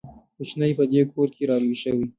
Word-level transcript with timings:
کوچنی 0.35 0.71
په 0.77 0.83
دې 0.91 1.01
کور 1.11 1.27
کې 1.35 1.43
را 1.49 1.57
لوی 1.63 1.77
شوی. 1.83 2.05